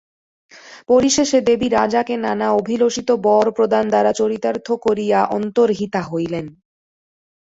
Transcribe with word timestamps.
পরিশেষে 0.89 1.39
দেবী 1.41 1.67
রাজাকে 1.69 2.15
নানা 2.17 2.47
অভিলষিত 2.53 3.09
বর 3.23 3.45
প্রদান 3.51 3.85
দ্বারা 3.89 4.11
চরিতার্থ 4.13 4.67
করিয়া 4.85 5.19
অন্তর্হিতা 5.37 6.01
হইলেন। 6.03 6.45